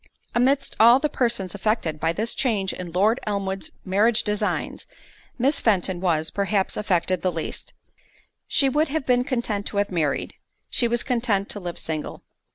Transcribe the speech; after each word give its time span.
Amidst 0.33 0.75
all 0.79 0.97
the 0.97 1.09
persons 1.13 1.53
affected 1.53 1.99
by 1.99 2.11
this 2.11 2.33
change 2.33 2.73
in 2.73 2.91
Lord 2.91 3.19
Elmwood's 3.27 3.69
marriage 3.85 4.23
designs, 4.23 4.87
Miss 5.37 5.59
Fenton 5.59 6.01
was, 6.01 6.31
perhaps, 6.31 6.75
affected 6.75 7.21
the 7.21 7.31
least—she 7.31 8.67
would 8.67 8.87
have 8.87 9.05
been 9.05 9.23
content 9.23 9.67
to 9.67 9.77
have 9.77 9.91
married, 9.91 10.33
she 10.71 10.87
was 10.87 11.03
content 11.03 11.49
to 11.49 11.59
live 11.59 11.77
single. 11.77 12.23